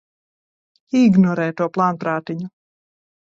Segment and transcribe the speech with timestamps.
[1.01, 2.51] Ignorē to plānprātiņu!